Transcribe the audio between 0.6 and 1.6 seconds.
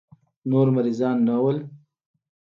مريضان نه وو.